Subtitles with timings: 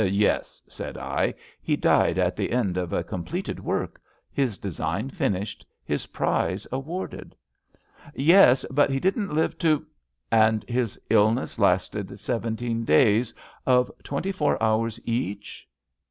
[0.03, 1.35] Yes," said I.
[1.61, 4.01] He died at the end of a completed work—
[4.35, 7.35] ^his design finished, his prize awarded?
[8.31, 9.85] "''Yes; but he didn't live to..."
[10.31, 13.31] And his illness lasted seventeen days,
[13.67, 15.69] of twenty four hours each?